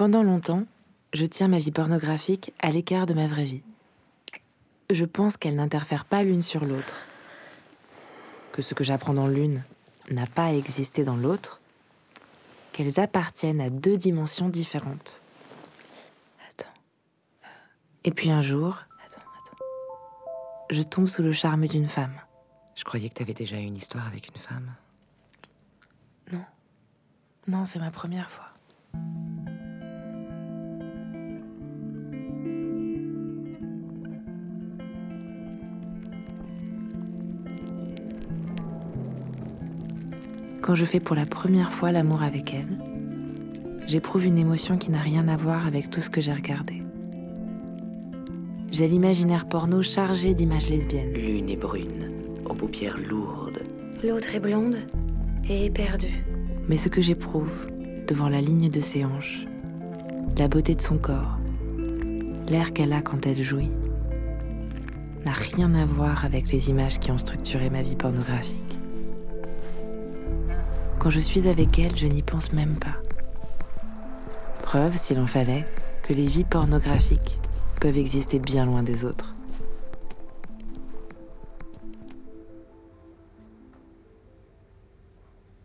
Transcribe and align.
Pendant 0.00 0.22
longtemps, 0.22 0.64
je 1.12 1.26
tiens 1.26 1.48
ma 1.48 1.58
vie 1.58 1.72
pornographique 1.72 2.54
à 2.58 2.70
l'écart 2.70 3.04
de 3.04 3.12
ma 3.12 3.26
vraie 3.26 3.44
vie. 3.44 3.62
Je 4.88 5.04
pense 5.04 5.36
qu'elles 5.36 5.56
n'interfèrent 5.56 6.06
pas 6.06 6.22
l'une 6.22 6.40
sur 6.40 6.64
l'autre. 6.64 6.94
Que 8.52 8.62
ce 8.62 8.72
que 8.72 8.82
j'apprends 8.82 9.12
dans 9.12 9.26
l'une 9.26 9.62
n'a 10.10 10.26
pas 10.26 10.54
existé 10.54 11.04
dans 11.04 11.16
l'autre. 11.16 11.60
Qu'elles 12.72 12.98
appartiennent 12.98 13.60
à 13.60 13.68
deux 13.68 13.98
dimensions 13.98 14.48
différentes. 14.48 15.20
Attends. 16.48 16.72
Et 18.04 18.10
puis 18.10 18.30
un 18.30 18.40
jour, 18.40 18.78
Attends, 19.06 19.20
attends. 19.20 19.64
je 20.70 20.80
tombe 20.80 21.08
sous 21.08 21.22
le 21.22 21.34
charme 21.34 21.66
d'une 21.66 21.88
femme. 21.88 22.18
Je 22.74 22.84
croyais 22.84 23.10
que 23.10 23.16
t'avais 23.16 23.34
déjà 23.34 23.60
eu 23.60 23.64
une 23.64 23.76
histoire 23.76 24.06
avec 24.06 24.28
une 24.28 24.40
femme. 24.40 24.72
Non, 27.46 27.66
c'est 27.66 27.80
ma 27.80 27.90
première 27.90 28.30
fois. 28.30 28.49
Quand 40.70 40.76
je 40.76 40.84
fais 40.84 41.00
pour 41.00 41.16
la 41.16 41.26
première 41.26 41.72
fois 41.72 41.90
l'amour 41.90 42.22
avec 42.22 42.54
elle, 42.54 42.78
j'éprouve 43.88 44.24
une 44.24 44.38
émotion 44.38 44.78
qui 44.78 44.92
n'a 44.92 45.00
rien 45.00 45.26
à 45.26 45.36
voir 45.36 45.66
avec 45.66 45.90
tout 45.90 46.00
ce 46.00 46.08
que 46.08 46.20
j'ai 46.20 46.32
regardé. 46.32 46.84
J'ai 48.70 48.86
l'imaginaire 48.86 49.48
porno 49.48 49.82
chargé 49.82 50.32
d'images 50.32 50.70
lesbiennes. 50.70 51.12
L'une 51.12 51.50
est 51.50 51.56
brune, 51.56 52.12
aux 52.48 52.54
paupières 52.54 52.98
lourdes. 52.98 53.64
L'autre 54.04 54.32
est 54.32 54.38
blonde 54.38 54.76
et 55.48 55.64
éperdue. 55.66 56.24
Mais 56.68 56.76
ce 56.76 56.88
que 56.88 57.00
j'éprouve 57.00 57.50
devant 58.06 58.28
la 58.28 58.40
ligne 58.40 58.70
de 58.70 58.78
ses 58.78 59.04
hanches, 59.04 59.46
la 60.38 60.46
beauté 60.46 60.76
de 60.76 60.82
son 60.82 60.98
corps, 60.98 61.36
l'air 62.46 62.72
qu'elle 62.72 62.92
a 62.92 63.02
quand 63.02 63.26
elle 63.26 63.42
jouit, 63.42 63.72
n'a 65.24 65.32
rien 65.32 65.74
à 65.74 65.84
voir 65.84 66.24
avec 66.24 66.52
les 66.52 66.70
images 66.70 67.00
qui 67.00 67.10
ont 67.10 67.18
structuré 67.18 67.70
ma 67.70 67.82
vie 67.82 67.96
pornographique. 67.96 68.79
Quand 71.00 71.08
je 71.08 71.18
suis 71.18 71.48
avec 71.48 71.78
elle, 71.78 71.96
je 71.96 72.06
n'y 72.06 72.20
pense 72.20 72.52
même 72.52 72.76
pas. 72.78 72.94
Preuve, 74.62 74.98
s'il 74.98 75.18
en 75.18 75.26
fallait, 75.26 75.64
que 76.02 76.12
les 76.12 76.26
vies 76.26 76.44
pornographiques 76.44 77.38
peuvent 77.80 77.96
exister 77.96 78.38
bien 78.38 78.66
loin 78.66 78.82
des 78.82 79.06
autres. 79.06 79.34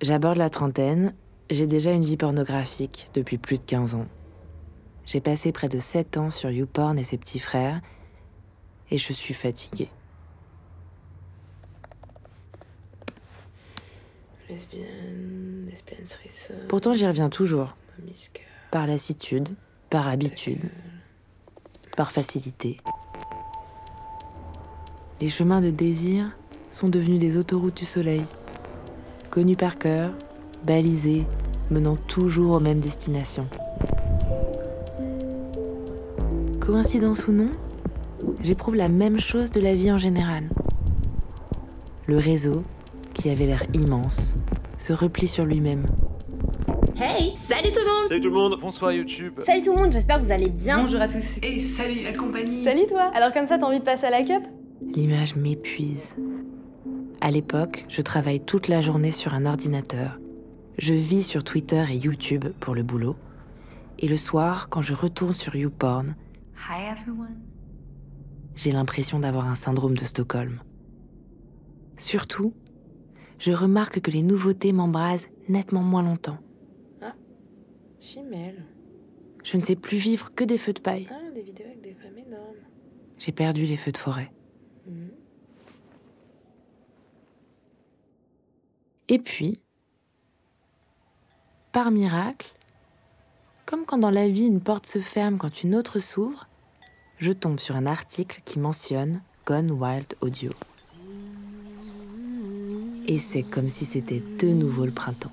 J'aborde 0.02 0.38
la 0.38 0.50
trentaine, 0.50 1.14
j'ai 1.50 1.68
déjà 1.68 1.92
une 1.92 2.06
vie 2.06 2.16
pornographique 2.16 3.10
depuis 3.14 3.38
plus 3.38 3.58
de 3.58 3.64
15 3.64 3.96
ans. 3.96 4.08
J'ai 5.06 5.20
passé 5.20 5.52
près 5.52 5.68
de 5.68 5.80
7 5.80 6.16
ans 6.16 6.32
sur 6.32 6.50
YouPorn 6.50 6.98
et 6.98 7.04
ses 7.04 7.18
petits 7.18 7.40
frères, 7.40 7.82
et 8.90 8.98
je 8.98 9.12
suis 9.12 9.34
fatiguée. 9.34 9.90
Lesbienne, 14.50 15.66
lesbienne 15.68 16.06
threesome, 16.06 16.68
Pourtant, 16.68 16.94
j'y 16.94 17.08
reviens 17.08 17.30
toujours, 17.30 17.76
par 18.70 18.86
lassitude, 18.86 19.50
par 19.90 20.08
habitude, 20.08 20.70
par 21.98 22.12
facilité. 22.12 22.78
Les 25.20 25.30
chemins 25.30 25.62
de 25.62 25.72
désir 25.72 26.38
sont 26.70 26.90
devenus 26.90 27.20
des 27.20 27.38
autoroutes 27.38 27.78
du 27.78 27.86
soleil, 27.86 28.24
connus 29.32 29.56
par 29.56 29.80
cœur, 29.80 30.12
balisés, 30.64 31.24
menant 31.72 31.96
toujours 31.96 32.56
aux 32.56 32.60
mêmes 32.60 32.82
destinations. 32.82 33.48
Coïncidence 36.60 37.28
ou 37.28 37.32
non, 37.32 37.50
j'éprouve 38.42 38.76
la 38.76 38.90
même 38.90 39.20
chose 39.20 39.50
de 39.50 39.62
la 39.62 39.74
vie 39.74 39.92
en 39.92 39.98
général. 39.98 40.50
Le 42.06 42.20
réseau, 42.20 42.64
qui 43.16 43.30
avait 43.30 43.46
l'air 43.46 43.64
immense, 43.74 44.36
se 44.78 44.94
replie 44.94 45.28
sur 45.28 45.46
lui-même. 45.46 45.88
Hey, 46.98 47.34
salut 47.36 47.72
tout 47.72 47.80
le 47.80 47.86
monde 48.02 48.08
Salut 48.10 48.22
tout 48.22 48.30
le 48.30 48.36
monde, 48.36 48.58
bonsoir 48.62 48.92
YouTube. 48.92 49.34
Salut 49.40 49.62
tout 49.62 49.74
le 49.74 49.82
monde, 49.82 49.92
j'espère 49.92 50.18
que 50.20 50.24
vous 50.24 50.32
allez 50.32 50.50
bien. 50.50 50.80
Bonjour 50.84 51.02
à 51.02 51.08
tous. 51.08 51.40
Et 51.42 51.60
salut 51.60 52.04
la 52.04 52.14
compagnie 52.14 52.64
Salut 52.64 52.86
toi 52.88 53.12
Alors 53.16 53.34
comme 53.34 53.46
ça, 53.46 53.58
t'as 53.58 53.66
envie 53.66 53.80
de 53.80 53.84
passer 53.84 54.06
à 54.06 54.10
la 54.12 54.24
cup? 54.24 54.44
L'image 54.94 55.36
m'épuise. 55.36 56.16
À 57.22 57.32
l'époque, 57.32 57.86
je 57.90 58.02
travaille 58.02 58.40
toute 58.40 58.68
la 58.68 58.82
journée 58.82 59.12
sur 59.12 59.34
un 59.34 59.46
ordinateur. 59.46 60.20
Je 60.78 60.94
vis 60.94 61.24
sur 61.24 61.44
Twitter 61.44 61.84
et 61.90 61.96
YouTube 61.98 62.46
pour 62.60 62.76
le 62.76 62.84
boulot. 62.84 63.16
Et 64.00 64.08
le 64.08 64.18
soir, 64.18 64.68
quand 64.70 64.82
je 64.82 64.94
retourne 64.94 65.34
sur 65.34 65.56
YouPorn, 65.56 66.16
Hi 66.70 66.92
everyone. 66.92 67.36
j'ai 68.56 68.72
l'impression 68.72 69.20
d'avoir 69.20 69.48
un 69.48 69.56
syndrome 69.56 69.96
de 69.98 70.04
Stockholm. 70.04 70.60
Surtout, 71.98 72.54
je 73.40 73.52
remarque 73.52 74.00
que 74.02 74.12
les 74.12 74.22
nouveautés 74.22 74.72
m'embrasent 74.72 75.28
nettement 75.48 75.84
moins 75.84 76.04
longtemps. 76.04 76.38
Chimel. 78.00 78.64
Je 79.44 79.58
ne 79.58 79.64
sais 79.64 79.76
plus 79.76 79.98
vivre 79.98 80.32
que 80.36 80.44
des 80.44 80.60
feux 80.60 80.74
de 80.74 80.80
paille. 80.80 81.08
Ah, 81.12 81.32
des 81.34 81.42
vidéos 81.42 81.66
avec 81.66 81.82
des 81.82 81.96
femmes 81.96 82.18
énormes. 82.18 82.56
J'ai 83.18 83.32
perdu 83.32 83.66
les 83.66 83.78
feux 83.78 83.92
de 83.92 83.98
forêt. 83.98 84.32
Mhm. 84.86 85.10
Et 89.08 89.20
puis, 89.20 89.60
par 91.72 91.92
miracle, 91.92 92.54
comme 93.66 93.86
quand 93.86 93.98
dans 93.98 94.12
la 94.12 94.28
vie 94.30 94.48
une 94.48 94.62
porte 94.62 94.86
se 94.86 95.00
ferme 95.00 95.38
quand 95.38 95.64
une 95.64 95.76
autre 95.76 96.00
s'ouvre, 96.00 96.48
je 97.18 97.32
tombe 97.32 97.60
sur 97.60 97.76
un 97.76 97.86
article 97.86 98.42
qui 98.46 98.60
mentionne 98.60 99.22
Gone 99.46 99.72
Wild 99.72 100.16
Audio. 100.22 100.52
Et 103.08 103.20
c'est 103.20 103.44
comme 103.44 103.70
si 103.70 103.86
c'était 103.86 104.24
de 104.40 104.48
nouveau 104.48 104.86
le 104.86 104.92
printemps. 104.92 105.32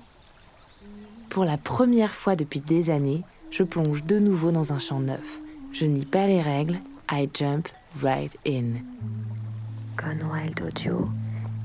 Pour 1.29 1.45
la 1.45 1.57
première 1.57 2.13
fois 2.13 2.35
depuis 2.35 2.61
des 2.61 2.91
années, 2.91 3.23
je 3.49 3.63
plonge 3.63 4.03
de 4.03 4.19
nouveau 4.19 4.51
dans 4.51 4.73
un 4.73 4.79
champ 4.79 4.99
neuf. 4.99 5.41
Je 5.71 5.85
lis 5.85 6.05
pas 6.05 6.27
les 6.27 6.41
règles, 6.41 6.79
I 7.11 7.27
jump 7.33 7.67
right 8.03 8.37
in. 8.45 8.81
Gone 9.97 10.23
Wild 10.31 10.61
Audio 10.61 11.09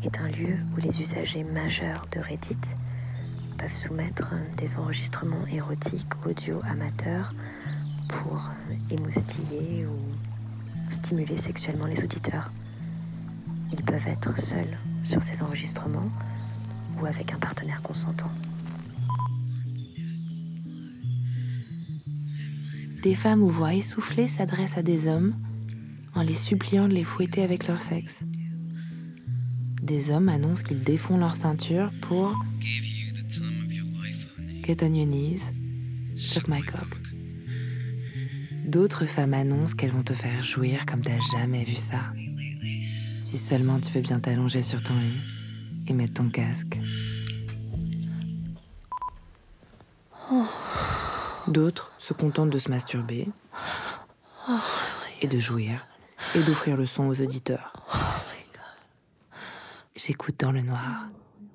est 0.03 0.19
un 0.19 0.29
lieu 0.29 0.57
où 0.75 0.81
les 0.81 1.03
usagers 1.03 1.45
majeurs 1.45 2.07
de 2.13 2.21
Reddit 2.21 2.57
peuvent 3.59 3.77
soumettre 3.77 4.31
des 4.57 4.79
enregistrements 4.79 5.47
érotiques 5.53 6.13
audio 6.27 6.63
amateurs 6.65 7.35
pour 8.09 8.51
émoustiller 8.91 9.85
ou 9.85 10.91
stimuler 10.91 11.37
sexuellement 11.37 11.87
les 11.87 12.03
auditeurs. 12.03 12.51
Ils 13.73 13.83
peuvent 13.83 14.09
être 14.09 14.39
seuls 14.39 14.79
sur 15.03 15.23
ces 15.23 15.43
enregistrements 15.43 16.11
ou 17.01 17.07
avec 17.07 17.33
un 17.33 17.39
partenaire 17.39 17.83
consentant. 17.83 18.31
Des 23.03 23.15
femmes 23.15 23.43
aux 23.43 23.49
voix 23.49 23.75
essoufflées 23.75 24.29
s'adressent 24.29 24.77
à 24.77 24.83
des 24.83 25.07
hommes 25.07 25.35
en 26.15 26.23
les 26.23 26.35
suppliant 26.35 26.89
de 26.89 26.95
les 26.95 27.05
fouetter 27.05 27.43
avec 27.43 27.69
leur 27.69 27.81
sexe. 27.81 28.19
Des 29.83 30.11
hommes 30.11 30.29
annoncent 30.29 30.63
qu'ils 30.63 30.83
défont 30.83 31.17
leur 31.17 31.37
ceinture 31.37 31.93
pour 32.01 32.35
Get 34.67 34.83
on 34.83 34.93
your 34.93 35.07
knees, 35.07 35.53
suck 36.15 36.49
my 36.49 36.61
cock. 36.61 37.01
D'autres 38.67 39.07
femmes 39.07 39.33
annoncent 39.33 39.75
qu'elles 39.75 39.93
vont 39.93 40.03
te 40.03 40.13
faire 40.13 40.43
jouir 40.43 40.85
comme 40.85 41.01
t'as 41.01 41.21
jamais 41.33 41.63
vu 41.63 41.77
ça. 41.77 42.13
Si 43.31 43.37
seulement 43.37 43.79
tu 43.79 43.93
veux 43.93 44.01
bien 44.01 44.21
t'allonger 44.21 44.63
sur 44.63 44.83
ton 44.83 44.95
lit 44.95 45.21
et 45.87 45.93
mettre 45.93 46.15
ton 46.15 46.31
casque. 46.31 46.79
D'autres 51.47 51.93
se 51.99 52.15
contentent 52.15 52.49
de 52.49 52.57
se 52.57 52.71
masturber 52.71 53.29
et 55.21 55.29
de 55.29 55.39
jouir 55.39 55.87
et 56.35 56.43
d'offrir 56.43 56.75
le 56.79 56.87
son 56.87 57.07
aux 57.07 57.21
auditeurs. 57.21 57.75
J'écoute 59.95 60.41
dans 60.41 60.53
le 60.53 60.63
noir, 60.63 61.09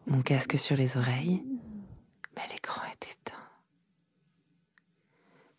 mon 0.06 0.22
casque 0.22 0.60
sur 0.60 0.76
les 0.76 0.96
oreilles, 0.96 1.44
mais 2.36 2.44
l'écran 2.52 2.84
est 2.92 3.08
éteint. 3.14 3.48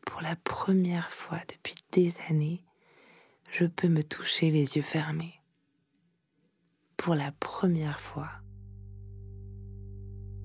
Pour 0.06 0.22
la 0.22 0.36
première 0.36 1.10
fois 1.10 1.40
depuis 1.48 1.74
des 1.90 2.14
années, 2.30 2.62
je 3.50 3.64
peux 3.64 3.88
me 3.88 4.04
toucher 4.04 4.52
les 4.52 4.76
yeux 4.76 4.82
fermés. 4.82 5.40
Pour 7.04 7.14
la 7.14 7.30
première 7.32 8.00
fois, 8.00 8.30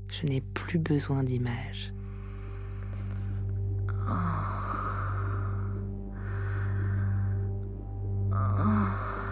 je 0.10 0.28
n'ai 0.28 0.42
plus 0.42 0.78
besoin 0.78 1.24
d'images. 1.24 1.94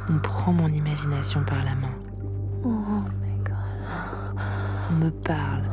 On 0.10 0.20
prend 0.24 0.54
mon 0.54 0.70
imagination 0.70 1.44
par 1.44 1.62
la 1.66 1.76
main. 1.76 1.92
On 2.64 3.04
me 4.94 5.10
parle. 5.10 5.70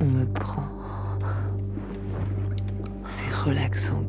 On 0.00 0.06
me 0.06 0.24
prend. 0.24 0.66
relaxant, 3.44 4.02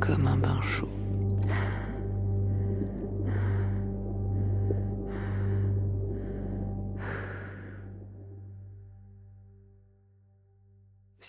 comme 0.00 0.26
un 0.26 0.38
bain 0.38 0.62
chaud. 0.62 0.93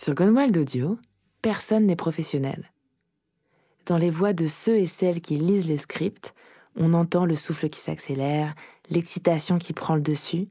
Sur 0.06 0.14
Gunwald 0.14 0.56
Audio, 0.56 1.00
personne 1.42 1.88
n'est 1.88 1.96
professionnel. 1.96 2.72
Dans 3.88 3.98
les 3.98 4.12
voix 4.12 4.34
de 4.34 4.46
ceux 4.46 4.76
et 4.76 4.86
celles 4.86 5.20
qui 5.20 5.36
lisent 5.36 5.66
les 5.66 5.78
scripts, 5.78 6.36
on 6.76 6.94
entend 6.94 7.26
le 7.26 7.34
souffle 7.34 7.70
qui 7.70 7.80
s'accélère, 7.80 8.54
l'excitation 8.92 9.58
qui 9.58 9.74
prend 9.74 9.96
le 9.96 10.02
dessus, 10.02 10.48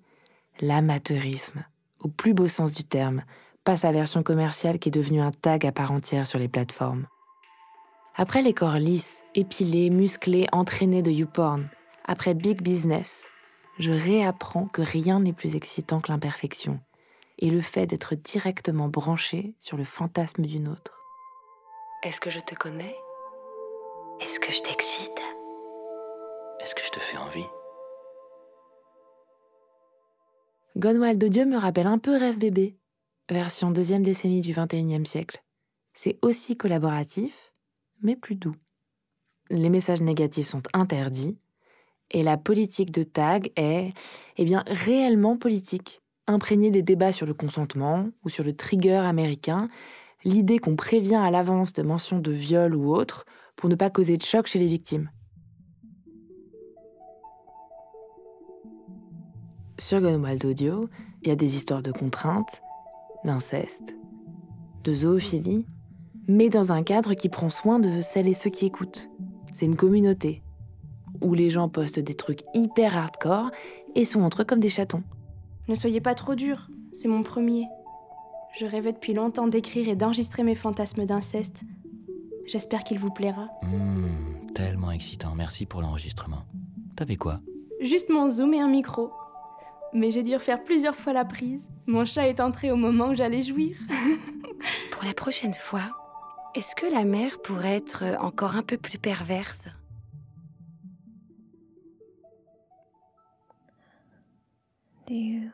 l'amateurisme, 0.61 1.65
au 2.01 2.09
plus 2.09 2.35
beau 2.35 2.49
sens 2.49 2.73
du 2.73 2.83
terme, 2.83 3.23
pas 3.63 3.77
sa 3.77 3.93
version 3.93 4.25
commerciale 4.25 4.81
qui 4.81 4.89
est 4.89 4.91
devenue 4.91 5.21
un 5.21 5.31
tag 5.31 5.65
à 5.65 5.71
part 5.71 5.93
entière 5.93 6.27
sur 6.27 6.41
les 6.41 6.49
plateformes. 6.49 7.07
Après 8.17 8.43
les 8.43 8.55
corps 8.55 8.79
lisses, 8.79 9.23
épilés, 9.37 9.89
musclés, 9.89 10.49
entraînés 10.51 11.03
de 11.03 11.13
YouPorn, 11.13 11.69
après 12.07 12.35
Big 12.35 12.61
Business, 12.61 13.25
je 13.79 13.93
réapprends 13.93 14.67
que 14.67 14.83
rien 14.83 15.21
n'est 15.21 15.33
plus 15.33 15.55
excitant 15.55 16.01
que 16.01 16.11
l'imperfection 16.11 16.81
et 17.39 17.51
le 17.51 17.61
fait 17.61 17.87
d'être 17.87 18.15
directement 18.15 18.89
branché 18.89 19.55
sur 19.59 19.77
le 19.77 19.85
fantasme 19.85 20.43
d'une 20.43 20.69
autre. 20.69 20.99
Est-ce 22.03 22.21
que 22.21 22.31
je 22.31 22.41
te 22.41 22.55
connais? 22.55 22.95
Est-ce 24.21 24.39
que 24.39 24.53
je 24.53 24.63
t'excite? 24.63 25.23
Est-ce 26.61 26.75
que 26.75 26.85
je 26.85 26.91
te 26.91 27.01
fais 27.01 27.17
envie? 27.17 27.47
Gone 30.77 30.99
Wild 30.99 31.25
Dieu 31.25 31.45
me 31.45 31.57
rappelle 31.57 31.87
un 31.87 31.99
peu 31.99 32.17
Rêve 32.17 32.39
bébé, 32.39 32.77
version 33.31 33.71
deuxième 33.71 34.03
décennie 34.03 34.41
du 34.41 34.53
XXIe 34.53 35.07
siècle. 35.07 35.43
C'est 35.95 36.19
aussi 36.23 36.57
collaboratif, 36.57 37.53
mais 38.03 38.17
plus 38.17 38.35
doux. 38.35 38.57
Les 39.51 39.71
messages 39.71 40.03
négatifs 40.03 40.49
sont 40.49 40.63
interdits 40.73 41.39
et 42.11 42.23
la 42.23 42.37
politique 42.37 42.91
de 42.91 43.03
tag 43.03 43.53
est, 43.57 43.93
eh 44.37 44.45
bien, 44.45 44.65
réellement 44.67 45.37
politique, 45.37 46.03
imprégnée 46.27 46.71
des 46.71 46.83
débats 46.83 47.13
sur 47.13 47.27
le 47.27 47.35
consentement 47.35 48.09
ou 48.25 48.29
sur 48.29 48.45
le 48.45 48.55
trigger 48.55 49.03
américain, 49.05 49.69
l'idée 50.25 50.59
qu'on 50.59 50.77
prévient 50.77 51.17
à 51.17 51.31
l'avance 51.31 51.73
de 51.73 51.83
mentions 51.83 52.19
de 52.19 52.33
viol 52.33 52.75
ou 52.75 52.95
autre 52.95 53.25
pour 53.57 53.69
ne 53.69 53.75
pas 53.75 53.91
causer 53.91 54.17
de 54.17 54.23
choc 54.23 54.47
chez 54.47 54.59
les 54.59 54.69
victimes. 54.69 55.11
Sur 59.79 60.01
Gunwald 60.01 60.45
Audio, 60.45 60.89
il 61.23 61.29
y 61.29 61.33
a 61.33 61.37
des 61.37 61.57
histoires 61.57 61.83
de 61.83 61.93
contraintes, 61.93 62.63
d'inceste, 63.25 63.95
de 64.85 64.95
zoophilie, 64.95 65.67
mais 66.29 66.49
dans 66.49 66.73
un 66.73 66.83
cadre 66.83 67.15
qui 67.15 67.29
prend 67.29 67.51
soin 67.51 67.79
de 67.79 68.01
celles 68.01 68.29
et 68.29 68.35
ceux 68.35 68.51
qui 68.51 68.67
écoutent. 68.67 69.11
C'est 69.55 69.67
une 69.67 69.77
communauté 69.77 70.43
où 71.21 71.35
les 71.35 71.51
gens 71.51 71.69
postent 71.69 72.01
des 72.01 72.15
trucs 72.15 72.41
hyper 72.55 72.97
hardcore 72.97 73.51
et 73.95 74.05
sont 74.05 74.23
entre 74.23 74.43
eux 74.43 74.45
comme 74.45 74.61
des 74.61 74.69
chatons. 74.69 75.03
Ne 75.69 75.75
soyez 75.75 76.01
pas 76.01 76.15
trop 76.15 76.35
dur, 76.35 76.69
c'est 76.93 77.09
mon 77.09 77.23
premier. 77.23 77.67
Je 78.59 78.67
rêvais 78.67 78.93
depuis 78.93 79.15
longtemps 79.15 79.47
d'écrire 79.49 79.89
et 79.89 79.97
d'enregistrer 79.97 80.43
mes 80.43 80.55
fantasmes 80.55 81.07
d'inceste. 81.07 81.63
J'espère 82.47 82.85
qu'il 82.85 82.99
vous 82.99 83.11
plaira. 83.11 83.49
Hmm, 83.63 84.09
Tellement 84.55 84.93
excitant, 84.93 85.35
merci 85.35 85.67
pour 85.67 85.81
l'enregistrement. 85.83 86.45
T'avais 86.97 87.17
quoi? 87.17 87.41
Juste 87.81 88.09
mon 88.11 88.29
zoom 88.29 88.55
et 88.55 88.61
un 88.61 88.69
micro. 88.69 89.11
Mais 89.93 90.11
j'ai 90.11 90.23
dû 90.23 90.35
refaire 90.35 90.63
plusieurs 90.63 90.95
fois 90.95 91.13
la 91.13 91.25
prise. 91.25 91.69
Mon 91.87 92.05
chat 92.05 92.29
est 92.29 92.41
entré 92.41 92.71
au 92.71 92.77
moment 92.77 93.09
où 93.09 93.15
j'allais 93.15 93.43
jouir. 93.43 93.77
Pour 94.93 95.05
la 95.05 95.15
prochaine 95.15 95.55
fois, 95.55 95.83
est-ce 96.55 96.75
que 96.77 96.87
la 96.87 97.05
mère 97.05 97.41
pourrait 97.43 97.77
être 97.77 98.05
encore 98.21 98.55
un 98.57 98.63
peu 98.63 98.77
plus 98.77 98.99
perverse? 98.99 99.67
Do 105.07 105.15
you? 105.15 105.51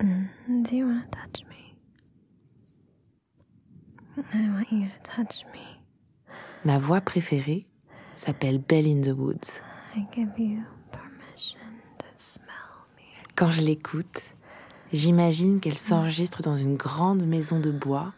Do 0.00 0.76
you 0.76 0.86
want 0.86 1.04
to 1.12 1.18
touch 1.18 1.44
me? 1.48 1.76
I 4.34 4.48
want 4.50 4.72
you 4.72 4.88
to 4.88 5.00
touch 5.02 5.44
me. 5.52 5.60
Ma 6.64 6.78
voix 6.78 7.00
préférée 7.00 7.66
s'appelle 8.16 8.58
Belle 8.58 8.86
in 8.86 9.02
the 9.02 9.16
Woods. 9.16 9.60
I 9.94 10.04
give 10.12 10.36
you 10.38 10.62
permission 10.90 11.60
to 11.98 12.06
smell 12.16 12.46
me. 12.96 13.04
Quand 13.36 13.50
je 13.50 13.62
l'écoute, 13.62 14.22
j'imagine 14.92 15.60
qu'elle 15.60 15.78
s'enregistre 15.78 16.42
dans 16.42 16.56
une 16.56 16.76
grande 16.76 17.22
maison 17.24 17.60
de 17.60 17.70
bois, 17.70 18.12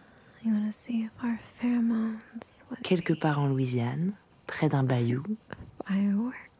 quelque 2.82 3.12
part 3.12 3.38
en 3.38 3.48
Louisiane, 3.48 4.14
près 4.46 4.68
d'un 4.68 4.82
bayou. 4.82 5.22
fireworks. 5.86 6.51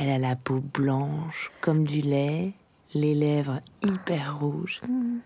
Elle 0.00 0.10
a 0.10 0.18
la 0.18 0.36
peau 0.36 0.60
blanche 0.60 1.50
comme 1.60 1.84
du 1.84 2.00
lait, 2.02 2.52
les 2.94 3.16
lèvres 3.16 3.60
hyper 3.82 4.38
rouges. 4.38 4.80
Mm. 4.88 5.18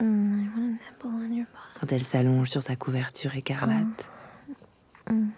Mm. 0.00 0.76
Quand 1.78 1.92
elle 1.92 2.02
s'allonge 2.02 2.48
sur 2.48 2.62
sa 2.62 2.74
couverture 2.74 3.34
écarlate, 3.36 4.08
Mm. 5.10 5.28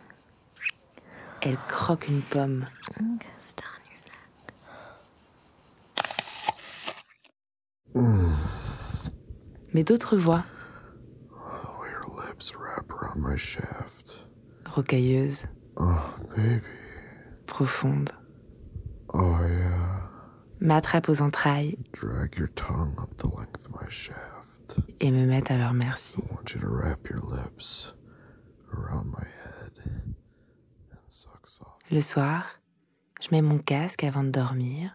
elle 1.43 1.57
croque 1.69 2.07
une 2.07 2.23
pomme. 2.23 2.67
Mais 9.73 9.85
d'autres 9.85 10.17
voix, 10.17 10.45
rocailleuses, 14.65 15.43
Oh, 15.79 15.85
baby. 16.35 16.63
Profondes, 17.61 18.11
Oh, 19.15 19.39
yeah. 19.49 20.11
m'attrapent 20.61 21.09
aux 21.09 21.23
entrailles 21.23 21.79
Drag 21.95 22.37
your 22.37 22.49
tongue 22.55 22.95
up 23.01 23.17
the 23.17 23.29
length 23.35 23.65
of 23.67 23.71
my 23.81 23.89
shaft. 23.89 24.79
et 25.01 25.11
me 25.11 25.25
mettent 25.27 25.51
à 25.51 25.57
leur 25.57 25.73
merci. 25.73 26.19
I 26.21 26.35
want 26.35 26.53
you 26.55 26.61
to 26.61 26.67
wrap 26.69 27.09
your 27.09 27.21
lips 27.23 27.95
around 28.75 29.07
my 29.07 29.25
head 29.25 29.73
and 29.87 30.99
suck 31.09 31.47
soft. 31.47 31.81
Le 31.91 32.01
soir, 32.03 32.45
je 33.23 33.29
mets 33.31 33.41
mon 33.43 33.59
casque 33.59 34.05
avant 34.05 34.25
de 34.25 34.31
dormir. 34.31 34.91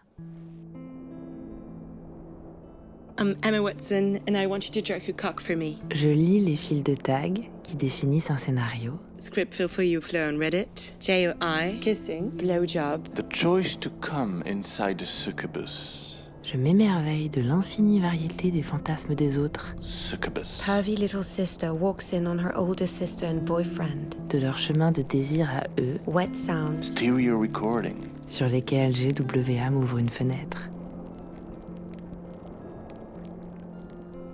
I'm 3.21 3.35
Emma 3.43 3.61
Watson, 3.61 4.19
and 4.27 4.35
I 4.35 4.47
want 4.47 4.65
you 4.65 4.71
to 4.71 4.81
jerk 4.81 5.07
your 5.07 5.15
cock 5.15 5.41
for 5.41 5.55
me. 5.55 5.77
Je 5.93 6.07
lis 6.07 6.39
les 6.39 6.55
fils 6.55 6.81
de 6.83 6.95
tag 6.95 7.51
qui 7.61 7.75
définissent 7.75 8.31
un 8.31 8.37
scénario. 8.37 8.97
Script 9.19 9.53
fill 9.53 9.67
for 9.67 9.83
you, 9.83 10.01
Fleur 10.01 10.27
on 10.33 10.39
Reddit. 10.39 10.93
J 10.99 11.27
O 11.27 11.33
I. 11.39 11.77
Kissing. 11.81 12.31
Blowjob. 12.31 13.13
The 13.13 13.23
choice 13.29 13.77
to 13.77 13.91
come 14.01 14.41
inside 14.47 14.97
the 14.97 15.05
succubus. 15.05 16.15
Je 16.41 16.57
m'émerveille 16.57 17.29
de 17.29 17.41
l'infinie 17.41 17.99
variété 17.99 18.49
des 18.49 18.63
fantasmes 18.63 19.13
des 19.13 19.37
autres, 19.37 19.75
Succubus. 19.81 20.63
Pervy 20.65 20.95
little 20.95 21.23
sister 21.23 21.69
walks 21.75 22.13
in 22.13 22.25
on 22.25 22.39
her 22.39 22.51
older 22.57 22.87
sister 22.87 23.27
and 23.27 23.45
boyfriend. 23.45 24.15
de 24.29 24.39
leur 24.39 24.57
chemin 24.57 24.89
de 24.91 25.03
désir 25.03 25.47
à 25.47 25.65
eux, 25.79 25.99
Wet 26.07 26.33
sounds. 26.33 26.81
Stereo 26.81 27.39
recording. 27.39 27.97
sur 28.25 28.47
lesquels 28.47 28.93
GWA 28.93 29.69
m'ouvre 29.69 29.99
une 29.99 30.09
fenêtre. 30.09 30.71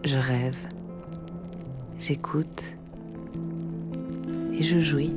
Je 0.03 0.17
rêve, 0.17 0.55
j'écoute 1.99 2.63
et 4.53 4.63
je 4.63 4.79
jouis. 4.79 5.13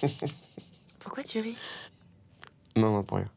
Pourquoi 1.00 1.22
tu 1.22 1.40
ris? 1.40 1.56
Non, 2.76 2.92
non, 2.92 3.02
pour 3.02 3.18
rien. 3.18 3.28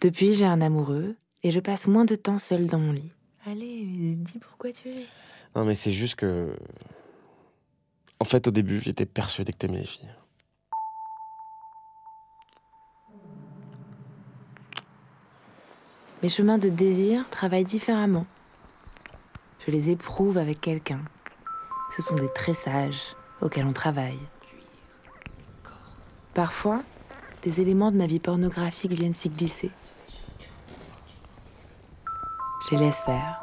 Depuis, 0.00 0.34
j'ai 0.34 0.44
un 0.46 0.60
amoureux 0.60 1.16
et 1.42 1.50
je 1.50 1.60
passe 1.60 1.86
moins 1.86 2.04
de 2.04 2.14
temps 2.14 2.38
seule 2.38 2.66
dans 2.66 2.78
mon 2.78 2.92
lit. 2.92 3.10
Allez, 3.46 4.14
dis 4.16 4.38
pourquoi 4.38 4.70
tu 4.72 4.88
ris? 4.88 5.06
Non, 5.56 5.64
mais 5.64 5.74
c'est 5.74 5.92
juste 5.92 6.16
que. 6.16 6.54
En 8.18 8.24
fait, 8.24 8.46
au 8.46 8.50
début, 8.50 8.80
j'étais 8.80 9.06
persuadé 9.06 9.52
que 9.52 9.58
t'aimais 9.58 9.80
les 9.80 9.86
filles. 9.86 10.12
Mes 16.22 16.28
chemins 16.28 16.58
de 16.58 16.68
désir 16.68 17.24
travaillent 17.30 17.64
différemment. 17.64 18.26
Je 19.64 19.70
les 19.70 19.88
éprouve 19.88 20.36
avec 20.36 20.60
quelqu'un. 20.60 21.00
Ce 21.96 22.02
sont 22.02 22.14
des 22.14 22.28
tressages 22.28 23.16
auxquels 23.40 23.66
on 23.66 23.72
travaille. 23.72 24.18
Parfois, 26.34 26.82
des 27.42 27.62
éléments 27.62 27.90
de 27.90 27.96
ma 27.96 28.06
vie 28.06 28.18
pornographique 28.18 28.92
viennent 28.92 29.14
s'y 29.14 29.30
glisser. 29.30 29.70
Je 32.66 32.76
les 32.76 32.82
laisse 32.82 33.00
faire. 33.00 33.40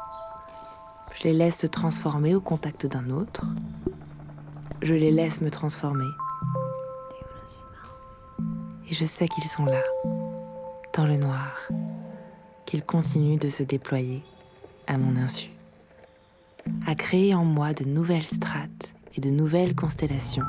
Je 1.16 1.24
les 1.24 1.32
laisse 1.32 1.58
se 1.58 1.66
transformer 1.66 2.36
au 2.36 2.40
contact 2.40 2.86
d'un 2.86 3.10
autre. 3.10 3.44
Je 4.82 4.94
les 4.94 5.10
laisse 5.10 5.40
me 5.40 5.50
transformer. 5.50 6.08
Et 8.88 8.94
je 8.94 9.04
sais 9.04 9.26
qu'ils 9.26 9.44
sont 9.44 9.64
là, 9.64 9.82
dans 10.94 11.04
le 11.04 11.16
noir, 11.16 11.68
qu'ils 12.68 12.84
continuent 12.84 13.38
de 13.38 13.48
se 13.48 13.62
déployer 13.62 14.22
à 14.86 14.98
mon 14.98 15.16
insu, 15.16 15.48
à 16.86 16.94
créer 16.94 17.34
en 17.34 17.42
moi 17.42 17.72
de 17.72 17.84
nouvelles 17.84 18.26
strates 18.26 18.92
et 19.14 19.22
de 19.22 19.30
nouvelles 19.30 19.74
constellations 19.74 20.44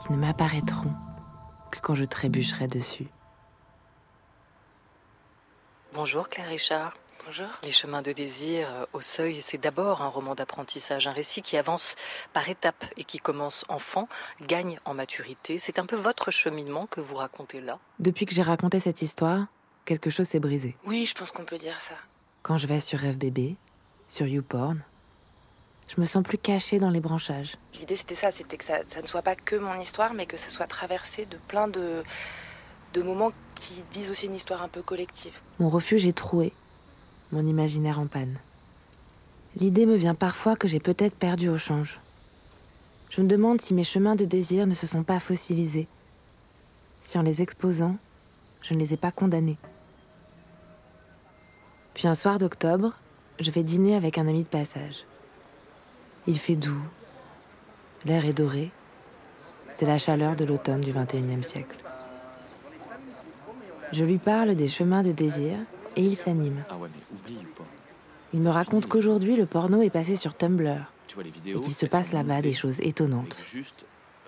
qui 0.00 0.12
ne 0.12 0.16
m'apparaîtront 0.16 0.92
que 1.70 1.78
quand 1.78 1.94
je 1.94 2.04
trébucherai 2.04 2.66
dessus. 2.66 3.06
Bonjour 5.94 6.28
Claire 6.28 6.48
Richard. 6.48 6.96
Bonjour. 7.24 7.46
Les 7.62 7.70
chemins 7.70 8.02
de 8.02 8.10
désir 8.10 8.68
euh, 8.72 8.84
au 8.94 9.00
seuil, 9.00 9.40
c'est 9.40 9.58
d'abord 9.58 10.02
un 10.02 10.08
roman 10.08 10.34
d'apprentissage, 10.34 11.06
un 11.06 11.12
récit 11.12 11.42
qui 11.42 11.56
avance 11.56 11.94
par 12.32 12.48
étapes 12.48 12.84
et 12.96 13.04
qui 13.04 13.18
commence 13.18 13.64
enfant, 13.68 14.08
gagne 14.48 14.80
en 14.84 14.94
maturité. 14.94 15.60
C'est 15.60 15.78
un 15.78 15.86
peu 15.86 15.94
votre 15.94 16.32
cheminement 16.32 16.86
que 16.86 17.00
vous 17.00 17.14
racontez 17.14 17.60
là? 17.60 17.78
Depuis 18.00 18.26
que 18.26 18.34
j'ai 18.34 18.42
raconté 18.42 18.80
cette 18.80 19.02
histoire, 19.02 19.46
quelque 19.84 20.10
chose 20.10 20.26
s'est 20.26 20.40
brisé. 20.40 20.76
Oui, 20.84 21.06
je 21.06 21.14
pense 21.14 21.32
qu'on 21.32 21.44
peut 21.44 21.58
dire 21.58 21.80
ça. 21.80 21.94
Quand 22.42 22.56
je 22.56 22.66
vais 22.66 22.80
sur 22.80 23.00
FBB, 23.00 23.54
sur 24.08 24.26
YouPorn, 24.26 24.82
je 25.88 26.00
me 26.00 26.06
sens 26.06 26.22
plus 26.22 26.38
cachée 26.38 26.78
dans 26.78 26.90
les 26.90 27.00
branchages. 27.00 27.56
L'idée 27.74 27.96
c'était 27.96 28.14
ça, 28.14 28.30
c'était 28.30 28.56
que 28.56 28.64
ça, 28.64 28.78
ça 28.88 29.02
ne 29.02 29.06
soit 29.06 29.22
pas 29.22 29.34
que 29.34 29.56
mon 29.56 29.78
histoire, 29.80 30.14
mais 30.14 30.26
que 30.26 30.36
ce 30.36 30.50
soit 30.50 30.66
traversé 30.66 31.26
de 31.26 31.36
plein 31.48 31.68
de, 31.68 32.02
de 32.94 33.02
moments 33.02 33.32
qui 33.54 33.82
disent 33.92 34.10
aussi 34.10 34.26
une 34.26 34.34
histoire 34.34 34.62
un 34.62 34.68
peu 34.68 34.82
collective. 34.82 35.38
Mon 35.58 35.68
refuge 35.68 36.06
est 36.06 36.16
troué, 36.16 36.52
mon 37.30 37.46
imaginaire 37.46 38.00
en 38.00 38.06
panne. 38.06 38.38
L'idée 39.56 39.86
me 39.86 39.96
vient 39.96 40.14
parfois 40.14 40.56
que 40.56 40.66
j'ai 40.66 40.80
peut-être 40.80 41.14
perdu 41.14 41.48
au 41.48 41.58
change. 41.58 42.00
Je 43.10 43.20
me 43.20 43.28
demande 43.28 43.60
si 43.60 43.74
mes 43.74 43.84
chemins 43.84 44.16
de 44.16 44.24
désir 44.24 44.66
ne 44.66 44.74
se 44.74 44.86
sont 44.86 45.02
pas 45.02 45.20
fossilisés, 45.20 45.86
si 47.02 47.18
en 47.18 47.22
les 47.22 47.42
exposant, 47.42 47.96
je 48.62 48.74
ne 48.74 48.78
les 48.78 48.94
ai 48.94 48.96
pas 48.96 49.10
condamnés. 49.10 49.58
Puis 51.94 52.08
un 52.08 52.14
soir 52.14 52.38
d'octobre, 52.38 52.94
je 53.40 53.50
vais 53.50 53.62
dîner 53.62 53.96
avec 53.96 54.18
un 54.18 54.26
ami 54.28 54.42
de 54.44 54.48
passage. 54.48 55.04
Il 56.26 56.38
fait 56.38 56.56
doux, 56.56 56.80
l'air 58.04 58.24
est 58.24 58.32
doré, 58.32 58.70
c'est 59.74 59.86
la 59.86 59.98
chaleur 59.98 60.36
de 60.36 60.44
l'automne 60.44 60.80
du 60.80 60.92
XXIe 60.92 61.42
siècle. 61.42 61.76
Je 63.92 64.04
lui 64.04 64.18
parle 64.18 64.54
des 64.54 64.68
chemins 64.68 65.02
de 65.02 65.12
désir 65.12 65.58
et 65.96 66.02
il 66.02 66.16
s'anime. 66.16 66.64
Ah. 66.70 66.76
Il 68.32 68.40
me 68.40 68.48
raconte 68.48 68.86
qu'aujourd'hui 68.86 69.36
le 69.36 69.44
porno 69.44 69.82
est 69.82 69.90
passé 69.90 70.16
sur 70.16 70.34
Tumblr 70.34 70.78
et 71.44 71.60
qu'il 71.60 71.74
se 71.74 71.84
passe 71.84 72.12
là-bas 72.14 72.40
des 72.40 72.54
choses 72.54 72.80
étonnantes. 72.80 73.36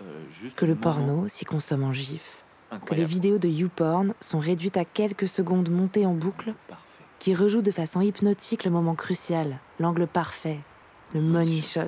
euh, 0.02 0.48
Que 0.54 0.66
le 0.66 0.74
porno 0.74 1.26
s'y 1.28 1.46
consomme 1.46 1.84
en 1.84 1.92
gif, 1.94 2.43
que 2.78 2.94
les 2.94 3.04
vidéos 3.04 3.38
de 3.38 3.48
YouPorn 3.48 4.14
sont 4.20 4.38
réduites 4.38 4.76
à 4.76 4.84
quelques 4.84 5.28
secondes 5.28 5.68
montées 5.70 6.06
en 6.06 6.14
boucle, 6.14 6.54
Parfait. 6.68 6.84
qui 7.18 7.34
rejouent 7.34 7.62
de 7.62 7.70
façon 7.70 8.00
hypnotique 8.00 8.64
le 8.64 8.70
moment 8.70 8.94
crucial, 8.94 9.58
l'angle 9.78 10.06
parfait, 10.06 10.58
le 11.14 11.20
money 11.20 11.60
shot, 11.62 11.80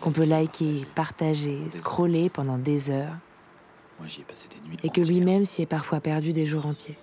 qu'on 0.00 0.12
peut 0.12 0.24
liker, 0.24 0.84
partager. 0.94 1.56
partager, 1.56 1.70
scroller 1.78 2.28
pendant 2.30 2.58
des 2.58 2.90
heures, 2.90 3.14
Moi, 3.98 4.08
j'y 4.08 4.20
ai 4.20 4.24
passé 4.24 4.48
des 4.48 4.68
nuits. 4.68 4.78
et 4.82 4.90
que 4.90 5.00
lui-même 5.00 5.44
s'y 5.44 5.62
est 5.62 5.66
parfois 5.66 6.00
perdu 6.00 6.32
des 6.32 6.44
jours 6.46 6.66
entiers. 6.66 6.98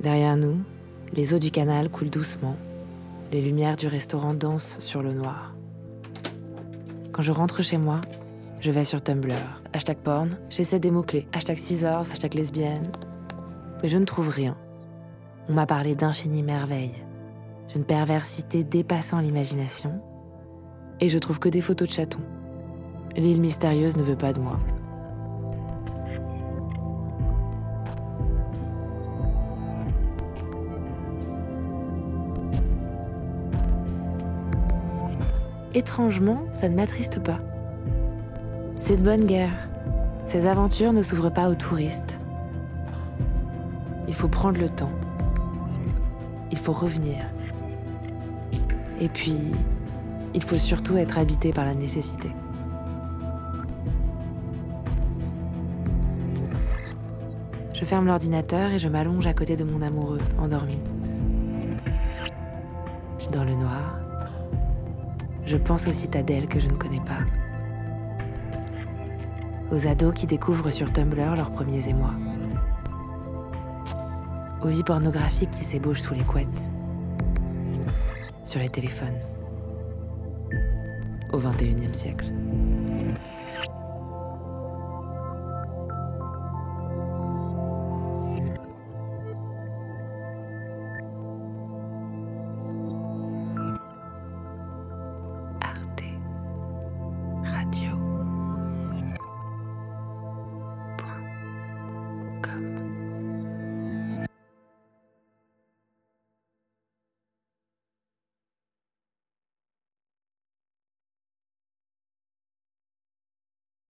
Derrière 0.00 0.36
nous, 0.36 0.58
les 1.12 1.34
eaux 1.34 1.38
du 1.38 1.50
canal 1.50 1.88
coulent 1.90 2.10
doucement, 2.10 2.56
les 3.30 3.40
lumières 3.40 3.76
du 3.76 3.86
restaurant 3.86 4.34
dansent 4.34 4.76
sur 4.80 5.02
le 5.02 5.12
noir. 5.12 5.52
Quand 7.12 7.22
je 7.22 7.32
rentre 7.32 7.62
chez 7.62 7.76
moi, 7.78 8.00
je 8.62 8.70
vais 8.70 8.84
sur 8.84 9.02
Tumblr, 9.02 9.34
hashtag 9.72 9.96
porn, 9.98 10.38
j'essaie 10.48 10.78
des 10.78 10.92
mots-clés, 10.92 11.26
hashtag 11.32 11.56
scissors, 11.56 12.08
hashtag 12.12 12.34
lesbienne, 12.34 12.92
mais 13.82 13.88
je 13.88 13.98
ne 13.98 14.04
trouve 14.04 14.28
rien. 14.28 14.56
On 15.48 15.52
m'a 15.52 15.66
parlé 15.66 15.96
d'infinies 15.96 16.44
merveilles, 16.44 16.94
d'une 17.72 17.82
perversité 17.82 18.62
dépassant 18.62 19.18
l'imagination, 19.18 20.00
et 21.00 21.08
je 21.08 21.18
trouve 21.18 21.40
que 21.40 21.48
des 21.48 21.60
photos 21.60 21.88
de 21.88 21.92
chatons. 21.92 22.20
L'île 23.16 23.40
mystérieuse 23.40 23.96
ne 23.96 24.04
veut 24.04 24.16
pas 24.16 24.32
de 24.32 24.38
moi. 24.38 24.60
Étrangement, 35.74 36.44
ça 36.52 36.68
ne 36.68 36.76
m'attriste 36.76 37.20
pas. 37.20 37.38
C'est 38.84 38.96
de 38.96 39.02
bonne 39.02 39.26
guerre. 39.26 39.68
Ces 40.26 40.44
aventures 40.44 40.92
ne 40.92 41.02
s'ouvrent 41.02 41.32
pas 41.32 41.48
aux 41.48 41.54
touristes. 41.54 42.18
Il 44.08 44.12
faut 44.12 44.26
prendre 44.26 44.60
le 44.60 44.68
temps. 44.68 44.90
Il 46.50 46.58
faut 46.58 46.72
revenir. 46.72 47.18
Et 49.00 49.08
puis, 49.08 49.36
il 50.34 50.42
faut 50.42 50.56
surtout 50.56 50.96
être 50.96 51.16
habité 51.16 51.52
par 51.52 51.64
la 51.64 51.74
nécessité. 51.74 52.28
Je 57.72 57.84
ferme 57.84 58.06
l'ordinateur 58.06 58.72
et 58.72 58.80
je 58.80 58.88
m'allonge 58.88 59.28
à 59.28 59.32
côté 59.32 59.54
de 59.54 59.62
mon 59.62 59.80
amoureux, 59.80 60.20
endormi. 60.40 60.78
Dans 63.32 63.44
le 63.44 63.54
noir, 63.54 64.00
je 65.46 65.56
pense 65.56 65.86
aux 65.86 65.92
citadelles 65.92 66.48
que 66.48 66.58
je 66.58 66.66
ne 66.66 66.74
connais 66.74 67.00
pas. 67.00 67.41
Aux 69.72 69.86
ados 69.86 70.12
qui 70.12 70.26
découvrent 70.26 70.68
sur 70.68 70.92
Tumblr 70.92 71.34
leurs 71.34 71.50
premiers 71.50 71.88
émois. 71.88 72.12
Aux 74.62 74.68
vies 74.68 74.82
pornographiques 74.82 75.50
qui 75.50 75.64
s'ébauchent 75.64 76.02
sous 76.02 76.12
les 76.12 76.24
couettes. 76.24 76.60
Sur 78.44 78.60
les 78.60 78.68
téléphones. 78.68 79.18
Au 81.32 81.38
XXIe 81.38 81.88
siècle. 81.88 82.30